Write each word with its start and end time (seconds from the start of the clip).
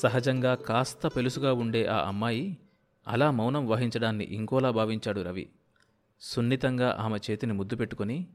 సహజంగా 0.00 0.54
కాస్త 0.54 1.06
పెలుసుగా 1.06 1.52
ఉండే 1.52 1.86
ఆ 1.86 2.08
అమ్మాయి 2.08 2.58
అలా 3.08 3.30
మౌనం 3.30 3.68
వహించడాన్ని 3.68 4.24
ఇంకోలా 4.24 4.70
భావించాడు 4.70 5.20
రవి. 5.20 5.50
సున్నితంగా 6.20 6.96
ఆమె 7.00 7.18
చేతిని 7.30 7.52
ముద్దు 7.52 7.76
పెట్టుకొని 7.76 8.26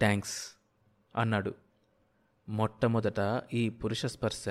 థ్యాంక్స్ 0.00 0.58
అన్నాడు. 1.16 1.54
మొట్టమొదట 2.48 3.42
ఈ 3.54 3.68
పురుష 3.68 4.06
స్పర్శ 4.06 4.44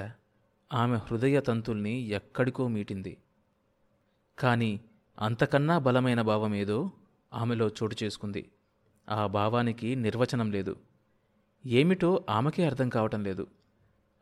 ఆమె 0.73 0.95
హృదయ 0.95 1.39
తంతుల్ని 1.39 1.91
ఎక్కడికో 1.91 2.67
మీటింది. 2.67 3.17
కానీ 4.39 4.79
అంతకన్నా 5.19 5.77
బలమైన 5.77 6.21
భావం 6.21 6.55
ఏదో 6.55 6.91
ఆమెలో 7.33 7.67
చోటు 7.67 7.95
చేసుకుంది. 8.03 8.51
ఆ 9.09 9.27
భావానికి 9.27 9.95
నిర్వచనం 9.95 10.51
లేదు. 10.51 10.75
ఏమిటో 11.65 12.25
ఆమెకే 12.29 12.65
అర్థం 12.65 12.89
కావటం 12.89 13.23
లేదు. 13.23 13.47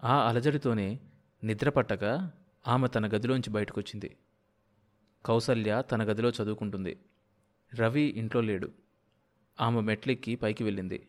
ఆ 0.04 0.30
అలజడితోనే 0.30 1.00
నిద్రపట్టక 1.44 2.32
ఆమె 2.68 2.88
తన 2.88 3.08
గదిలోంచి 3.08 3.50
బయటకొచ్చింది. 3.50 4.18
కౌసల్య 5.26 5.84
తన 5.92 6.04
గదిలో 6.04 6.30
చదువుకుంటుంది. 6.30 7.00
రవి 7.76 8.02
ఇంట్లో 8.02 8.42
లేడు. 8.42 8.72
ఆమె 9.62 9.82
మెట్లెక్కి 9.82 10.36
పైకి 10.36 10.64
వెళ్ళింది. 10.64 11.08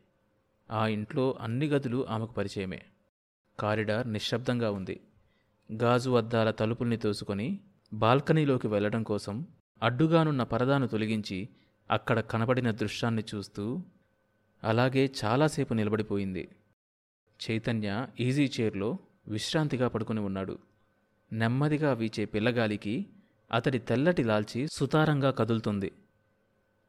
ఆ 0.70 0.87
ఇంట్లో 0.87 1.39
అన్ని 1.41 1.69
గదులు 1.69 2.06
ఆమెకు 2.09 2.33
పరిచయమే. 2.33 2.83
కారిడార్ 3.61 4.12
నిశ్శబ్దంగా 4.12 4.70
ఉంది. 4.70 5.01
గాజు 5.73 6.11
అద్దాల 6.11 6.51
తలుపుల్ని 6.51 6.97
తోసుకొని 6.97 7.61
బాల్కనీలోకి 7.92 8.69
వెళ్ళడం 8.69 9.03
కోసం 9.03 9.47
అడ్డుగానున్న 9.83 10.42
పరదాను 10.42 10.87
తొలగించి 10.87 11.48
అక్కడ 11.91 12.20
కనబడిన 12.20 12.70
దృశ్యాన్ని 12.70 13.25
చూస్తూ 13.34 13.83
అలాగే 14.64 15.12
చాలాసేపు 15.25 15.75
నిలబడిపోయింది. 15.75 16.48
చైతన్య 17.50 18.06
ఈజీ 18.20 18.50
చైర్లో 18.61 18.98
విశ్రాంతిగా 19.28 19.89
పడుకుని 19.89 20.20
ఉన్నాడు. 20.20 20.58
నెమ్మదిగా 21.33 21.92
వీచే 21.92 22.25
పిల్లగాలికి 22.25 23.06
అతడి 23.53 23.78
తెల్లటి 23.78 24.25
లాల్చి 24.25 24.69
సుతారంగా 24.72 25.31
కదులుతుంది. 25.31 25.92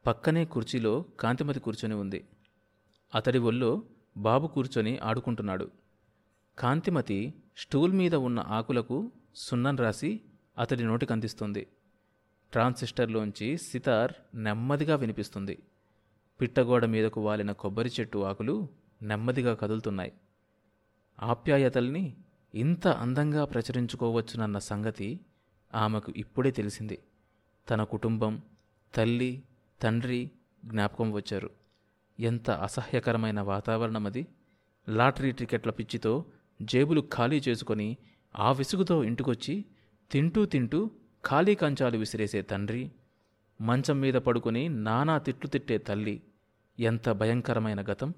పక్కనే 0.06 0.44
కుర్చీలో 0.44 1.04
కాంతిమతి 1.20 1.60
కూర్చొని 1.60 1.94
ఉంది. 1.94 2.24
అతడి 3.14 3.38
ఒళ్ళో 3.38 3.82
బాబు 4.16 4.46
కూర్చొని 4.46 4.98
ఆడుకుంటున్నాడు. 4.98 5.70
కాంతిమతి 6.58 7.34
స్టూల్ 7.56 7.92
మీద 7.92 8.14
ఉన్న 8.14 8.40
ఆకులకు 8.40 9.12
సున్నం 9.34 9.76
రాసి 9.76 10.20
అతడి 10.58 10.84
నోటికి 10.84 11.12
అందిస్తుంది 11.12 11.66
ట్రాన్సిస్టర్లోంచి 12.52 13.58
సితార్ 13.58 14.12
నెమ్మదిగా 14.34 14.96
వినిపిస్తుంది. 14.96 15.58
పిట్టగోడ 16.40 16.84
మీదకు 16.84 17.20
వాలిన 17.20 17.52
కొబ్బరి 17.52 17.90
చెట్టు 18.00 18.18
ఆకులు 18.18 18.68
నెమ్మదిగా 19.02 19.54
కదులుతున్నాయి. 19.54 20.12
ఆప్యాయతల్ని 21.22 22.16
ఇంత 22.56 22.88
అందంగా 22.88 23.44
ప్రచురించుకోవచ్చునన్న 23.44 24.58
సంగతి 24.58 25.20
ఆమెకు 25.74 26.12
ఇప్పుడే 26.16 26.50
తెలిసింది. 26.50 26.98
తన 27.70 27.82
కుటుంబం 27.84 28.42
తల్లి 28.94 29.42
తండ్రి 29.82 30.30
జ్ఞాపకం 30.64 31.12
వచ్చారు. 31.12 31.50
ఎంత 32.20 32.50
అసహ్యకరమైన 32.50 33.40
వాతావరణం 33.40 34.06
అది 34.06 34.26
లాటరీ 34.88 35.32
టికెట్ల 35.32 35.70
పిచ్చితో 35.70 36.24
జేబులు 36.62 37.00
ఖాళీ 37.00 37.42
చేసుకొని 37.48 37.96
ఆ 38.38 38.52
విసుగుతో 38.52 39.04
ఇంటికొచ్చి 39.04 39.64
తింటూ 40.10 40.44
తింటూ 40.44 40.90
ఖాళీ 41.26 41.54
కంచాలు 41.54 41.98
విసిరేసే 41.98 42.42
తండ్రి 42.42 42.90
మంచం 43.60 44.00
మీద 44.00 44.14
పడుకొని 44.14 44.68
నానా 44.68 45.18
తిట్లు 45.18 45.50
తిట్టే 45.50 45.78
తల్లి 45.78 46.22
ఎంత 46.78 47.10
భయంకరమైన 47.10 47.80
గతం. 47.80 48.14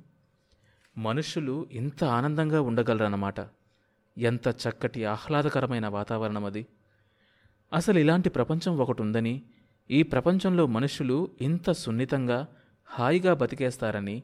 మనుషులు 0.99 1.67
ఇంత 1.73 2.05
ఆనందంగా 2.05 2.61
ఉండగలరన్నమాట. 2.61 3.41
ఎంత 4.19 4.49
చక్కటి 4.49 5.05
ఆహ్లాదకరమైన 5.05 5.89
వాతావరణం 5.89 6.45
అది. 6.45 6.67
అసలు 7.73 7.99
ఇలాంటి 7.99 8.31
ప్రపంచం 8.31 8.79
ఒకటి 8.79 9.03
ఉందని 9.03 9.43
ఈ 9.91 10.03
ప్రపంచంలో 10.03 10.67
మనుషులు 10.67 11.31
ఇంత 11.41 11.71
సున్నితంగా 11.71 12.49
హాయిగా 12.87 13.35
బతికేస్తారని 13.35 14.23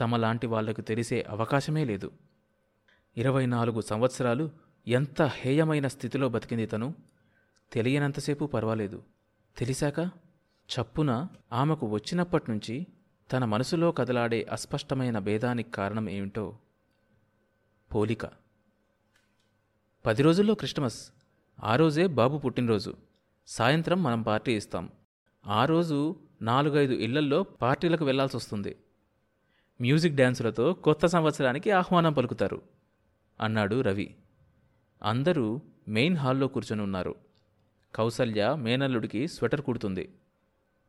తమలాంటి 0.00 0.46
వాళ్ళకు 0.46 0.80
తెలిసే 0.80 1.26
అవకాశమే 1.28 1.84
లేదు. 1.84 2.10
ఇరవై 3.16 3.46
నాలుగు 3.46 3.80
సంవత్సరాలు 3.80 4.50
ఎంత 4.86 5.22
హేయమైన 5.22 5.88
స్థితిలో 5.88 6.28
బతికింది 6.28 6.66
తను? 6.66 6.94
తెలియనంతసేపు 7.72 8.44
పర్వాలేదు. 8.44 9.02
తెలిసాక 9.56 10.10
చప్పున 10.70 11.26
ఆమెకు 11.52 11.86
వచ్చినప్పటినుంచి 11.86 12.86
తన 13.32 13.44
మనసులో 13.44 13.92
కదలాడే 13.92 14.46
అస్పష్టమైన 14.52 15.18
భేదానికి 15.18 15.70
కారణం 15.70 16.10
ఏమిటో 16.10 16.58
పోలిక. 17.94 18.39
పది 20.06 20.22
రోజుల్లో 20.22 20.54
క్రిస్టమస్. 20.54 21.12
ఆ 21.64 21.76
రోజే 21.76 22.06
బాబు 22.06 22.38
పుట్టినరోజు. 22.38 22.94
సాయంత్రం 23.46 24.02
మనం 24.02 24.22
పార్టీ 24.22 24.56
ఇస్తాం. 24.56 24.88
ఆ 25.46 25.64
రోజు 25.64 26.16
నాలుగైదు 26.42 26.92
ఇళ్ళల్లో 26.92 27.42
పార్టీలకు 27.42 28.04
వెళ్ళాల్సి 28.04 28.36
వస్తుంది 28.36 28.76
మ్యూజిక్ 29.80 30.14
డ్యాన్సులతో 30.14 30.72
కొత్త 30.72 31.06
సంవత్సరానికి 31.06 31.70
ఆహ్వానం 31.70 32.12
పలుకుతారు 32.12 32.62
అన్నాడు 33.40 33.80
రవి. 33.80 34.14
అందరూ 35.02 35.60
మెయిన్ 35.88 36.16
హాల్లో 36.16 36.48
కూర్చొని 36.48 36.82
ఉన్నారు. 36.82 37.14
కౌసల్య 37.94 38.54
మేనల్లుడికి 38.54 39.28
స్వెటర్ 39.28 39.60
కుడుతుంది. 39.60 40.14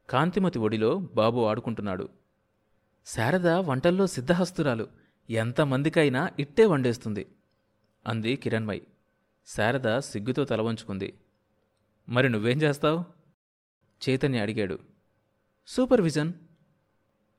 కాంతిమతి 0.09 0.59
ఒడిలో 0.59 0.97
బాబు 0.97 1.39
ఆడుకుంటున్నాడు. 1.39 2.09
శారద 3.05 3.47
వంటల్లో 3.47 4.07
సిద్ధహస్తురాలు. 4.07 4.87
ఎంతమందికైనా 5.29 6.29
ఇట్టే 6.39 6.65
వండేస్తుంది 6.65 7.27
అంది 8.07 8.35
కిరణ్మయ్. 8.35 8.81
శారద 9.45 9.99
సిగ్గుతో 9.99 10.45
తలవంచుకుంది 10.45 11.17
మరి 12.09 12.29
నువ్వేం 12.29 12.61
చేస్తావు? 12.61 13.05
చైతన్య 14.09 14.39
అడిగాడు. 14.39 14.79
సూపర్విజన్ 15.67 16.33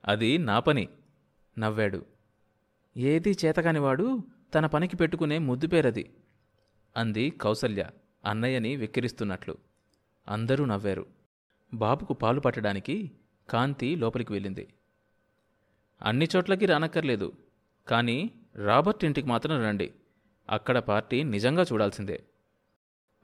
అది 0.05 0.39
నా 0.39 0.61
పని 0.61 0.89
నవ్వాడు. 1.59 2.07
ఏది 2.97 3.37
చేతకానివాడు 3.45 4.19
తన 4.55 4.67
పనికి 4.67 4.97
పెట్టుకునే 4.97 5.39
ముద్దు 5.39 5.67
పేరది 5.67 6.15
అంది 6.97 7.31
కౌసల్య 7.31 7.91
అన్నయ్యని 8.25 8.77
వెక్కిరిస్తున్నట్లు. 8.77 9.59
అందరూ 10.29 10.65
నవ్వారు. 10.65 11.07
బాబుకు 11.75 12.13
పాలు 12.13 12.41
పట్టడానికి 12.41 13.11
కాంతి 13.51 13.97
లోపలికి 13.97 14.33
వెళ్ళింది. 14.33 14.75
అన్ని 16.03 16.29
చోట్లకి 16.37 16.67
రానక్కర్లేదు 16.67 17.33
కానీ 17.89 18.31
రాబర్ట్ 18.55 19.05
ఇంటికి 19.05 19.29
మాత్రం 19.29 19.63
రండి. 19.63 19.95
అక్కడ 20.53 20.79
పార్టీ 20.79 21.23
నిజంగా 21.23 21.63
చూడాల్సిందే 21.63 22.25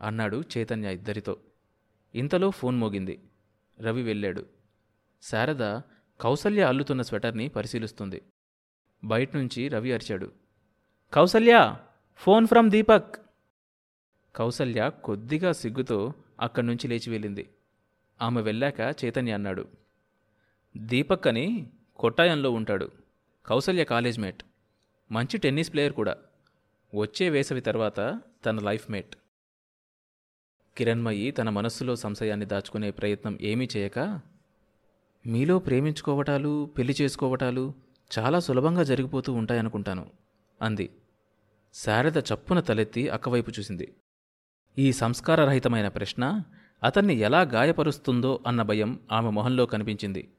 అన్నాడు 0.02 0.42
చైతన్య 0.58 0.94
ఇద్దరితో. 0.94 1.36
ఇంతలో 2.14 2.50
ఫోన్ 2.50 2.76
మోగింది. 2.76 3.30
రవి 3.80 4.02
వెళ్ళాడు. 4.02 4.46
శారద 5.22 5.80
కౌసల్య 6.20 6.62
అల్లుతున్న 6.62 7.02
స్వెటర్ని 7.02 7.48
పరిశీలిస్తుంది. 7.48 8.22
బయట్నుంచి 9.04 9.68
రవి 9.68 9.92
అరిచాడు. 9.92 10.32
Kausalya 11.12 11.76
phone 12.16 12.46
from 12.46 12.70
Deepak. 12.70 13.14
Kaushalya 14.36 14.90
కొద్దిగా 15.04 15.52
సిగ్గుతో 15.52 16.12
అక్కడి 16.40 16.66
నుంచి 16.66 16.88
లేచి 16.88 17.10
వెళ్ళింది. 17.10 17.50
ఆమె 18.22 18.40
వెళ్ళాక 18.40 18.80
చైతన్య 19.04 19.32
అన్నాడు. 19.32 19.68
దీపక్ 20.76 21.26
అని 21.26 21.72
కొట్టాయంలో 21.96 22.50
ఉంటాడు. 22.50 22.90
కౌసల్య 23.46 23.84
కాలేజ్ 23.84 24.18
మేట్ 24.18 24.42
మంచి 25.12 25.38
టెన్నిస్ 25.38 25.72
ప్లేయర్ 25.72 25.92
కూడా. 25.92 26.16
వచ్చే 26.94 27.28
వేసవి 27.28 27.60
తర్వాత 27.60 28.20
తన 28.46 28.58
లైఫ్ 28.58 28.90
మేట్. 28.90 29.16
కిరణ్మయి 30.76 31.30
తన 31.30 31.48
మనస్సులో 31.48 31.96
సంశయాన్ని 31.96 32.46
దాచుకునే 32.46 32.90
ప్రయత్నం 32.90 33.38
ఏమీ 33.40 33.68
చేయక 33.76 34.20
మీలో 35.26 35.58
ప్రేమించుకోవటాలు 35.58 36.70
పెళ్ళి 36.78 36.94
చేసుకోవటాలు 37.00 37.74
చాలా 38.18 38.40
సులభంగా 38.40 38.82
జరిగిపోతూ 38.82 39.32
ఉంటాయనుకుంటాను 39.32 40.10
అంది. 40.62 40.90
శారద 41.74 42.18
చప్పున 42.18 42.60
తలెత్తి 42.60 43.08
అక్కవైపు 43.08 43.50
చూసింది. 43.50 43.94
ఈ 44.78 44.92
సంస్కారరహితమైన 44.92 45.88
ప్రశ్న 45.88 46.42
అతన్ని 46.82 47.14
ఎలా 47.14 47.40
గాయపరుస్తుందో 47.40 48.40
అన్న 48.46 48.62
భయం 48.62 49.00
ఆమె 49.12 49.30
మొహంలో 49.30 49.66
కనిపించింది. 49.66 50.34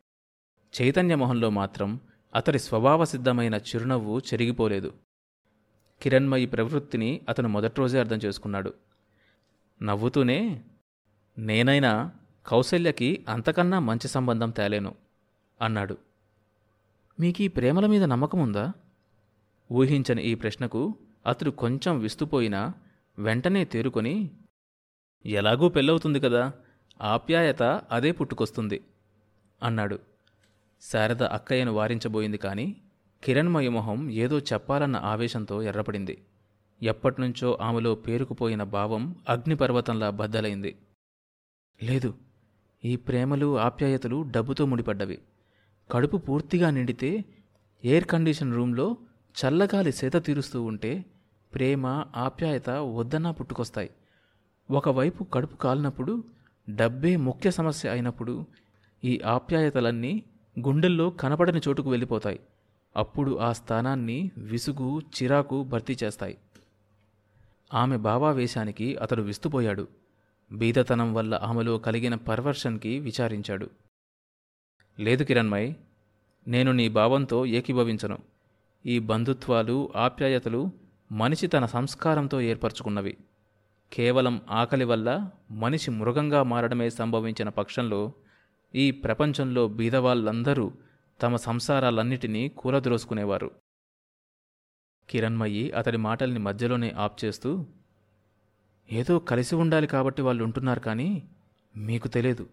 చైతన్య 0.82 1.16
మొహంలో 1.16 1.50
మాత్రం 1.50 2.00
అతడి 2.36 2.60
స్వభావసిద్ధమైన 2.60 3.56
చిరునవ్వు 3.56 4.20
చెరిగిపోలేదు. 4.20 4.94
కిరణ్మయి 6.02 6.46
ప్రవృత్తిని 6.46 7.22
అతను 7.30 7.50
మొదటి 7.50 7.76
రోజే 7.78 8.00
అర్థం 8.00 8.20
చేసుకున్నాడు. 8.26 8.74
నవ్వుతూనే 9.82 10.64
నేనైనా 11.38 12.12
కౌశల్యకి 12.48 13.26
అంతకన్నా 13.30 13.80
మంచి 13.80 14.08
సంబంధం 14.08 14.50
తేలేను 14.50 14.96
అన్నాడు. 15.62 15.98
మీకీ 17.20 17.48
ప్రేమల 17.48 17.86
మీద 17.86 18.04
నమ్మకం 18.04 18.40
ఉందా 18.40 18.74
ఊహించని 19.72 20.22
ఈ 20.22 20.36
ప్రశ్నకు 20.36 20.96
అతడు 21.26 21.50
కొంచెం 21.50 22.00
విస్తుపోయినా 22.00 22.74
వెంటనే 23.20 23.66
తేరుకొని 23.66 24.32
ఎలాగూ 25.26 25.70
పెళ్ళవుతుంది 25.70 26.20
కదా 26.20 26.52
ఆప్యాయత 27.02 27.64
అదే 27.92 28.12
పుట్టుకొస్తుంది 28.12 28.82
అన్నాడు. 29.64 30.00
శారద 30.82 31.24
అక్కయ్యను 31.24 31.72
వారించబోయింది 31.72 32.38
కానీ 32.38 32.76
కిరణ్మయ 33.24 33.70
మొహం 33.70 34.10
ఏదో 34.10 34.40
చెప్పాలన్న 34.40 34.96
ఆవేశంతో 34.96 35.62
ఎర్రపడింది. 35.62 36.22
ఎప్పటినుంచో 36.84 37.58
ఆమెలో 37.62 37.96
పేరుకుపోయిన 37.96 38.64
భావం 38.64 39.16
అగ్నిపర్వతంలా 39.30 40.10
బద్దలైంది. 40.10 40.76
లేదు 41.84 42.14
ఈ 42.86 42.96
ప్రేమలు 42.96 43.60
ఆప్యాయతలు 43.60 44.26
డబ్బుతో 44.32 44.66
ముడిపడ్డవి. 44.66 45.20
కడుపు 45.92 46.18
పూర్తిగా 46.18 46.70
నిండితే 46.70 47.26
ఎయిర్ 47.86 48.06
కండిషన్ 48.06 48.54
రూమ్లో 48.54 48.98
చల్లగాలి 49.40 49.92
సేత 49.92 50.26
తీరుస్తూ 50.26 50.64
ఉంటే 50.64 51.06
ప్రేమ 51.54 52.06
ఆప్యాయత 52.16 52.70
వద్దన్నా 52.70 53.32
పుట్టుకొస్తాయి. 53.32 53.90
ఒకవైపు 54.72 55.24
కడుపు 55.24 55.56
కాలినప్పుడు 55.56 56.24
డబ్బే 56.70 57.16
ముఖ్య 57.16 57.52
సమస్య 57.52 57.90
అయినప్పుడు 57.90 58.46
ఈ 59.04 59.22
ఆప్యాయతలన్నీ 59.26 60.24
గుండెల్లో 60.60 61.10
కనపడని 61.10 61.62
చోటుకు 61.68 61.90
వెళ్ళిపోతాయి. 61.90 62.40
అప్పుడు 62.96 63.38
ఆ 63.38 63.54
స్థానాన్ని 63.54 64.32
విసుగు 64.38 65.00
చిరాకు 65.00 65.64
భర్తీ 65.64 65.98
చేస్తాయి. 66.04 66.38
ఆమె 67.74 67.98
భావావేశానికి 67.98 68.96
అతడు 68.96 69.22
విస్తుపోయాడు. 69.22 69.88
బీదతనం 70.52 71.14
వల్ల 71.14 71.40
ఆమెలో 71.44 71.78
కలిగిన 71.78 72.16
పర్వర్షన్కి 72.16 73.00
విచారించాడు. 73.00 73.70
లేదు 75.00 75.24
కిరణ్మయ్ 75.24 75.74
నేను 76.48 76.72
నీ 76.72 76.90
భావంతో 76.90 77.46
ఏకీభవించను. 77.46 78.18
ఈ 78.86 79.00
బంధుత్వాలు 79.00 79.94
ఆప్యాయతలు 79.96 80.72
మనిషి 81.12 81.48
తన 81.48 81.66
సంస్కారంతో 81.66 82.42
ఏర్పరచుకున్నవి. 82.42 83.18
కేవలం 83.94 84.42
ఆకలి 84.52 84.86
వల్ల 84.86 85.30
మనిషి 85.52 85.92
మృగంగా 85.92 86.44
మారడమే 86.44 86.90
సంభవించిన 86.90 87.50
పక్షంలో 87.50 88.14
ఈ 88.76 88.92
ప్రపంచంలో 88.92 89.68
బీదవాళ్ళందరూ 89.68 90.72
తమ 91.22 91.36
సంసారాలన్నిటినీ 91.36 92.48
కూలద్రోసుకునేవారు 92.48 93.52
కిరణ్మయ్యి 95.10 95.72
అతడి 95.72 95.98
మాటల్ని 95.98 96.40
మధ్యలోనే 96.40 96.90
ఆప్ 96.90 97.26
చేస్తూ 97.26 97.66
ఏదో 98.92 99.20
కలిసి 99.20 99.56
ఉండాలి 99.56 99.88
కాబట్టి 99.88 100.22
వాళ్ళు 100.22 100.44
ఉంటున్నారు 100.44 100.80
కానీ 100.80 101.30
మీకు 101.76 102.08
తెలియదు. 102.08 102.50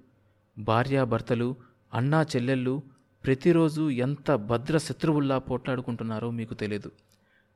భార్యాభర్తలు 0.58 1.56
అన్నా 1.94 2.22
చెల్లెళ్ళు 2.22 2.82
ప్రతిరోజు 3.24 3.90
ఎంత 3.90 4.30
భద్ర 4.34 4.78
శత్రువుల్లా 4.78 5.38
పోట్లాడుకుంటున్నారో 5.38 6.30
మీకు 6.30 6.54
తెలియదు. 6.54 6.92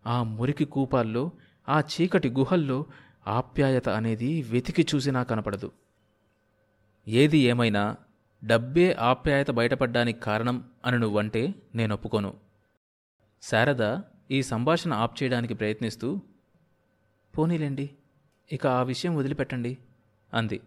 ఆ 0.07 0.23
మురికి 0.23 0.65
కూపాల్లో 0.65 1.33
ఆ 1.69 1.81
చీకటి 1.81 2.31
గుహల్లో 2.31 2.87
ఆప్యాయత 3.27 3.89
అనేది 3.89 4.43
వెతికి 4.43 4.87
చూసినా 4.95 5.23
కనపడదు. 5.23 5.73
ఏది 7.09 7.39
ఏమైనా 7.39 7.97
డబ్బే 8.45 8.93
ఆప్యాయత 8.93 9.51
బయటపడ్డానికి 9.51 10.21
కారణం 10.21 10.71
అని 10.85 10.99
నువ్వంటే 10.99 11.55
నేను 11.75 11.95
ఒప్పుకోను 11.95 12.35
శారద 13.43 14.01
ఈ 14.31 14.43
సంభాషణ 14.43 14.93
ఆప్ 14.93 15.23
చేయడానికి 15.23 15.55
ప్రయత్నిస్తూ 15.55 16.21
పోనీలేండి 17.39 17.91
ఇక 18.53 18.67
ఆ 18.67 18.83
విషయం 18.83 19.17
వదిలిపెట్టండి 19.17 19.79
అంది. 20.35 20.61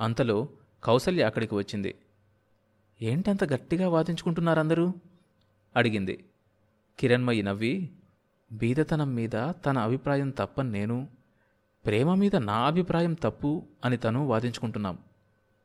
అంతలో 0.00 0.48
కౌసల్య 0.84 1.22
అక్కడికి 1.22 1.54
వచ్చింది. 1.54 1.94
ఏంటంత 3.02 3.44
గట్టిగా 3.44 3.88
వాదించుకుంటున్నారందరూ? 3.88 4.92
అడిగింది. 5.76 6.24
కిరణ్మయి 6.98 7.42
నవ్వి 7.42 7.90
బీదతనం 8.52 9.14
మీద 9.14 9.52
తన 9.66 9.78
అభిప్రాయం 9.78 10.30
తప్పని 10.30 10.70
నేను 10.70 11.08
ప్రేమ 11.86 12.14
మీద 12.14 12.36
నా 12.36 12.52
అభిప్రాయం 12.52 13.14
తప్పు 13.14 13.62
అని 13.84 13.96
తను 13.96 14.26
వాదించుకుంటున్నాం 14.26 14.98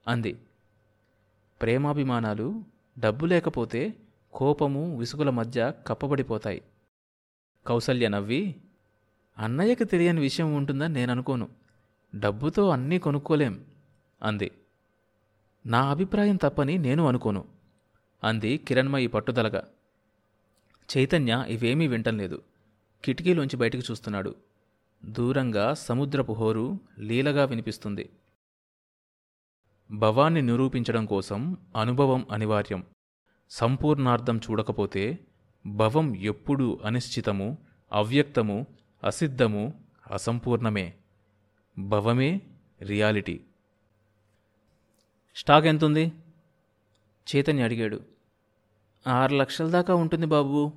అంది. 0.07 0.37
ప్రేమాభిమానాలు 1.65 2.63
డబ్బు 2.99 3.25
లేకపోతే 3.25 3.93
కోపము 4.33 4.97
విసుగుల 4.97 5.29
మధ్య 5.29 5.73
కప్పబడిపోతాయి. 5.87 6.61
కౌసల్య 7.67 8.07
నవ్వి 8.07 8.55
అన్నయ్యకి 9.37 9.85
తెలియని 9.85 10.21
విషయం 10.21 10.55
ఉంటుందని 10.55 10.93
నేను 10.93 11.11
అనుకోను. 11.11 11.49
డబ్బుతో 12.15 12.69
అన్నీ 12.69 12.99
కొనుక్కోలేం 12.99 13.65
అంది. 14.23 14.51
నా 15.65 15.89
అభిప్రాయం 15.91 16.35
తప్పని 16.35 16.77
నేను 16.77 17.07
అనుకోను 17.07 17.45
అంది 18.23 18.57
కిరణ్మయి 18.57 19.07
పట్టుదలగా. 19.07 19.67
చైతన్య 20.97 21.45
ఇవేమీ 21.47 21.87
వింటంలేదు 21.87 22.41
కిటికీలోంచి 23.03 23.57
బయటికి 23.57 23.91
చూస్తున్నాడు. 23.91 24.35
దూరంగా 25.05 25.73
సముద్రపు 25.73 26.33
హోరు 26.33 26.79
లీలగా 26.99 27.45
వినిపిస్తుంది. 27.45 28.09
భవాన్ని 29.91 30.41
నిరూపించడం 30.41 31.05
కోసం 31.05 31.57
అనుభవం 31.75 32.27
అనివార్యం. 32.31 32.85
సంపూర్ణార్థం 33.49 34.37
చూడకపోతే 34.37 35.19
భవం 35.65 36.15
ఎప్పుడూ 36.15 36.79
అనిశ్చితము 36.85 37.57
అవ్యక్తము 37.93 38.65
అసిద్ధము 39.03 39.83
అసంపూర్ణమే. 40.11 40.93
భవమే 41.79 42.41
రియాలిటీ. 42.81 43.41
స్టాక్ 45.35 45.65
ఎంతుంది? 45.65 46.11
చైతన్య 47.35 47.63
అడిగాడు. 47.63 47.99
ఆరు 49.07 49.35
లక్షల 49.35 49.69
దాకా 49.69 49.95
ఉంటుంది 49.95 50.25
బాబు. 50.25 50.73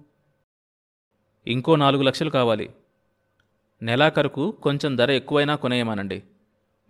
ఇంకో 1.46 1.76
నాలుగు 1.76 2.02
లక్షలు 2.02 2.30
కావాలి. 2.30 2.74
నెలాఖరుకు 3.82 4.50
కొంచెం 4.50 4.96
ధర 4.96 5.10
ఎక్కువైనా 5.10 5.56
కొనేయమానండి. 5.56 6.22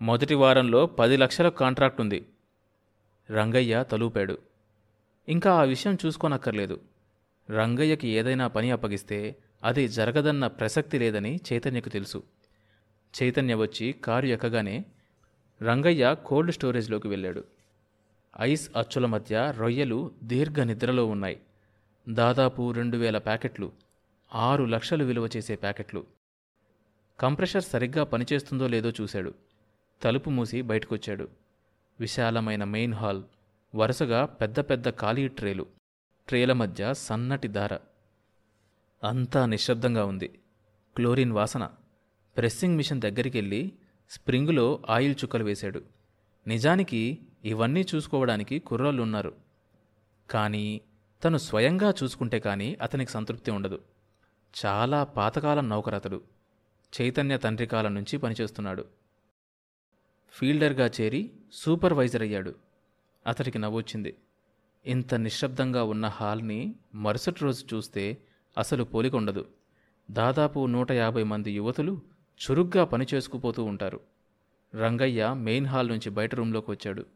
మొదటి 0.02 0.34
వారంలో 0.34 0.86
పది 0.86 1.16
లక్షల 1.16 1.48
కాంట్రాక్ట్ 1.48 2.00
ఉంది. 2.00 2.26
రంగయ్య 3.30 3.84
తలూపాడు. 3.92 4.38
ఇంకా 5.28 5.54
ఆ 5.54 5.62
విషయం 5.62 5.98
చూసుకోనక్కర్లేదు. 6.06 6.80
రంగయ్యకి 7.50 8.08
ఏదైనా 8.08 8.48
పని 8.48 8.70
అప్పగిస్తే 8.70 9.36
అది 9.64 9.88
జరగదన్న 9.88 10.46
ప్రసక్తి 10.46 10.98
లేదని 10.98 11.40
చైతన్యకు 11.52 11.88
తెలుసు. 11.88 12.22
చైతన్య 13.22 13.54
వచ్చి 13.54 13.92
కారు 13.92 14.26
ఎక్కగానే 14.26 14.84
రంగయ్య 15.62 16.16
కోల్డ్ 16.26 16.52
స్టోరేజ్లోకి 16.52 17.08
వెళ్ళాడు. 17.08 17.44
ఐస్ 18.40 18.70
అచ్చుల 18.76 19.06
మధ్య 19.06 19.54
రొయ్యలు 19.56 20.12
దీర్ఘ 20.24 20.60
నిద్రలో 20.60 21.06
ఉన్నాయి. 21.06 21.40
దాదాపు 22.08 22.72
రెండు 22.72 22.96
వేల 22.96 23.18
ప్యాకెట్లు 23.18 23.72
ఆరు 24.34 24.64
లక్షలు 24.64 25.04
విలువ 25.04 25.28
చేసే 25.36 25.56
ప్యాకెట్లు. 25.56 26.04
కంప్రెషర్ 27.20 27.62
సరిగ్గా 27.62 28.04
పనిచేస్తుందో 28.04 28.66
లేదో 28.66 28.90
చూశాడు. 28.90 29.47
తలుపు 30.02 30.30
మూసి 30.30 30.62
బయటకొచ్చాడు. 30.62 31.28
విశాలమైన 32.00 32.64
మెయిన్ 32.64 32.94
హాల్ 32.94 33.22
వరుసగా 33.74 34.24
పెద్ద 34.24 34.60
పెద్ద 34.60 34.90
ఖాళీ 34.90 35.28
ట్రేలు 35.28 35.66
ట్రేల 36.28 36.52
మధ్య 36.52 36.94
సన్నటి 36.94 37.48
దార 37.48 37.78
అంతా 39.04 39.46
నిశ్శబ్దంగా 39.46 40.04
ఉంది. 40.04 40.28
క్లోరిన్ 40.96 41.32
వాసన. 41.32 41.70
ప్రెస్సింగ్ 42.36 42.76
మిషన్ 42.76 43.00
దగ్గరికెళ్ళి 43.00 43.72
స్ప్రింగులో 44.10 44.82
ఆయిల్ 44.90 45.14
చుక్కలు 45.24 45.44
వేశాడు. 45.44 45.82
నిజానికి 46.46 47.18
ఇవన్నీ 47.44 47.84
చూసుకోవడానికి 47.94 48.58
కుర్రాళ్ళున్నారు. 48.58 49.34
కానీ 50.30 50.80
తను 51.24 51.38
స్వయంగా 51.38 51.94
చూసుకుంటే 52.02 52.40
కానీ 52.40 52.76
అతనికి 52.82 53.10
సంతృప్తి 53.10 53.50
ఉండదు. 53.50 53.80
చాలా 54.66 55.04
పాతకాలం 55.04 55.68
నౌకరతడు. 55.68 56.22
చైతన్య 57.00 57.38
తండ్రి 57.38 57.66
కాలం 57.66 57.94
నుంచి 57.94 58.16
పనిచేస్తున్నాడు. 58.16 58.84
ఫీల్డర్గా 60.30 60.90
చేరి 61.00 61.32
సూపర్వైజర్ 61.52 62.22
అయ్యాడు. 62.22 62.54
అతడికి 63.26 63.58
నవ్వొచ్చింది. 63.58 64.16
ఇంత 64.86 65.14
నిశ్శబ్దంగా 65.14 65.82
ఉన్న 65.82 66.06
హాల్ని 66.06 66.74
మరుసటి 66.94 67.40
రోజు 67.40 67.74
చూస్తే 67.74 68.18
అసలు 68.58 68.84
పోలికొండదు. 68.84 69.48
దాదాపు 70.10 70.66
నూట 70.66 70.92
యాభై 70.92 71.22
మంది 71.22 71.52
యువతులు 71.52 72.02
చురుగ్గా 72.50 72.84
పనిచేసుకుపోతూ 72.84 73.64
ఉంటారు. 73.64 74.00
రంగయ్య 74.74 75.34
మెయిన్ 75.36 75.66
హాల్ 75.66 75.88
నుంచి 75.88 76.10
బయట 76.10 76.34
రూంలోకి 76.34 76.70
వచ్చాడు. 76.70 77.06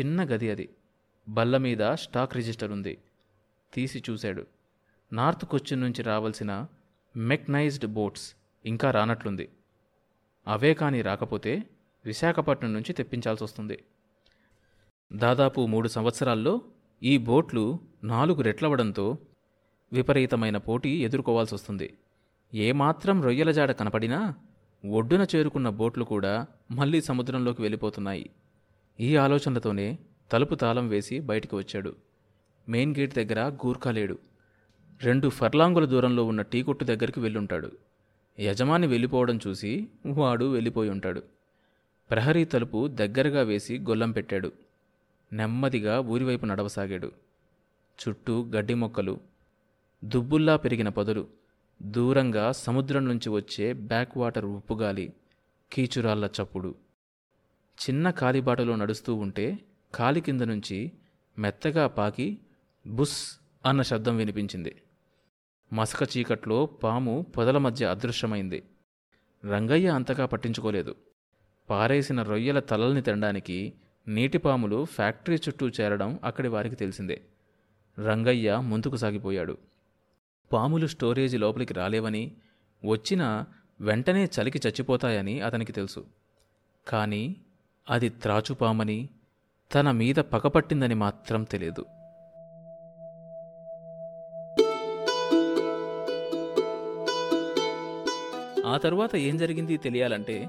చిన్న 0.00 0.24
గది 0.24 0.50
అది. 0.50 0.68
బల్ల 1.28 1.56
మీద 1.56 1.92
స్టాక్ 1.94 2.36
రిజిస్టర్ 2.36 2.72
ఉంది. 2.72 2.98
తీసి 3.74 4.02
చూశాడు. 4.10 4.46
నార్త్ 5.12 5.44
కొచ్చిన్ 5.44 5.80
నుంచి 5.80 6.02
రావాల్సిన 6.02 6.66
మెక్నైజ్డ్ 7.16 7.86
బోట్స్ 7.86 8.34
ఇంకా 8.66 8.90
రానట్లుంది. 8.90 9.48
అవే 10.48 10.74
కానీ 10.74 11.02
రాకపోతే 11.02 11.62
విశాఖపట్నం 12.06 12.72
నుంచి 12.72 12.92
తెప్పించాల్సి 12.92 13.44
వస్తుంది 13.44 13.84
దాదాపు 15.12 15.66
మూడు 15.66 15.88
సంవత్సరాల్లో 15.88 16.60
ఈ 17.02 17.18
బోట్లు 17.18 17.80
నాలుగు 18.04 18.42
రెట్లవడంతో 18.42 19.18
విపరీతమైన 19.92 20.56
పోటీ 20.56 20.90
ఎదుర్కోవాల్సి 21.04 21.54
వస్తుంది 21.54 21.94
ఏమాత్రం 22.54 23.22
రొయ్యల 23.22 23.50
జాడ 23.50 23.70
కనపడినా 23.70 24.34
ఒడ్డున 24.84 25.26
చేరుకున్న 25.34 25.68
బోట్లు 25.68 26.04
కూడా 26.04 26.46
మళ్ళీ 26.70 27.00
సముద్రంలోకి 27.00 27.62
వెళ్ళిపోతున్నాయి. 27.62 28.30
ఈ 29.00 29.16
ఆలోచనలతోనే 29.16 29.98
తలుపు 30.32 30.54
తాళం 30.54 30.88
వేసి 30.88 31.20
బయటికి 31.20 31.56
వచ్చాడు. 31.56 31.96
మెయిన్ 32.68 32.94
గేట్ 32.98 33.14
దగ్గర 33.14 33.40
గూర్ఖా 33.40 33.90
లేడు. 33.90 34.18
రెండు 35.02 35.28
ఫర్లాంగుల 35.28 35.84
దూరంలో 35.84 36.24
ఉన్న 36.24 36.42
టీ 36.42 36.62
కొట్టు 36.62 36.84
దగ్గరికి 36.84 37.20
వెళ్ళుంటాడు. 37.20 37.72
యజమాని 38.40 38.86
వెళ్ళిపోవడం 38.86 39.40
చూసి 39.46 39.88
వాడు 40.06 40.44
వెళ్ళిపోయి 40.44 40.90
ఉంటాడు. 40.90 41.22
ప్రహరీ 42.10 42.44
తలుపు 42.44 42.88
దగ్గరగా 42.88 43.42
వేసి 43.42 43.78
గొల్లం 43.78 44.12
పెట్టాడు. 44.12 44.52
నెమ్మదిగా 45.32 46.00
ఊరివైపు 46.00 46.46
నడవసాగాడు. 46.46 47.12
చుట్టూ 48.00 48.44
గడ్డి 48.44 48.74
మొక్కలు 48.74 49.20
దుబ్బుల్లా 50.04 50.56
పెరిగిన 50.56 50.88
పొదలు 50.88 51.28
దూరంగా 51.82 52.52
సముద్రం 52.52 53.04
నుంచి 53.08 53.28
వచ్చే 53.28 53.72
బ్యాక్ 53.72 54.18
వాటర్ 54.18 54.44
ఉప్పుగాలి 54.44 55.12
కీచురాళ్ళ 55.72 56.28
చప్పుడు. 56.42 56.74
చిన్న 57.80 58.10
కాలిబాటలో 58.10 58.76
నడుస్తూ 58.76 59.14
ఉంటే 59.14 59.58
కాలి 59.94 60.20
కింద 60.20 60.40
నుంచి 60.40 60.92
మెత్తగా 61.38 61.86
పాకి 61.86 62.38
బుస్ 62.86 63.38
అన్న 63.66 63.82
శబ్దం 63.82 64.16
వినిపించింది. 64.16 64.82
మసక 65.72 66.16
చీకట్లో 66.16 66.66
పాము 66.66 67.26
పొదల 67.36 67.58
మధ్య 67.58 67.86
అదృశ్యమైంది. 67.86 68.62
రంగయ్య 69.44 69.88
అంతగా 69.88 70.26
పట్టించుకోలేదు. 70.26 70.96
పారేసిన 71.70 72.22
రొయ్యల 72.22 72.60
తలల్ని 72.60 73.02
తినడానికి 73.02 73.72
నీటిపాములు 74.08 74.84
ఫ్యాక్టరీ 74.84 75.36
చుట్టూ 75.36 75.68
చేరడం 75.68 76.20
అక్కడి 76.24 76.48
వారికి 76.48 76.76
తెలిసిందే. 76.76 77.20
రంగయ్య 77.98 78.56
ముందుకు 78.56 78.96
సాగిపోయాడు. 78.96 79.58
పాములు 80.52 80.86
స్టోరేజీ 80.86 81.38
లోపలికి 81.38 81.74
రాలేవని 81.74 82.32
వచ్చినా 82.84 83.46
వెంటనే 83.80 84.24
చలికి 84.24 84.68
చచ్చిపోతాయని 84.68 85.40
అతనికి 85.40 85.72
తెలుసు. 85.72 86.04
కానీ 86.88 87.36
అది 87.90 88.08
త్రాచుపామని 88.08 89.08
తన 89.74 89.90
మీద 89.90 90.14
పగపట్టిందని 90.14 90.94
మాత్రం 90.94 91.44
తెలియదు. 91.44 91.86
ఆ 98.66 98.76
తర్వాత 98.76 99.16
ఏం 99.16 99.36
జరిగింది 99.36 99.76
తెలియాలంటే 99.76 100.48